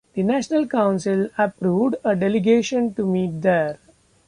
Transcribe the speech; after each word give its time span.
The 0.15 0.23
National 0.23 0.65
Council 0.65 1.29
approved 1.37 1.97
a 2.03 2.15
delegation 2.15 2.91
to 2.95 3.05
meet 3.05 3.39
there. 3.43 3.77